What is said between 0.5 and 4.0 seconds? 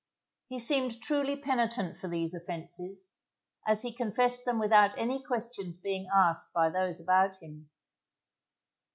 seemed truly penitent for these offences, as he